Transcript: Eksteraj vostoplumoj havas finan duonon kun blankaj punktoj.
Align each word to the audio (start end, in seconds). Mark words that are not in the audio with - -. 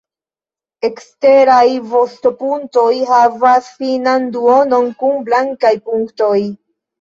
Eksteraj 0.87 1.65
vostoplumoj 1.91 2.95
havas 3.11 3.69
finan 3.83 4.27
duonon 4.39 4.89
kun 5.03 5.21
blankaj 5.29 5.73
punktoj. 5.93 6.35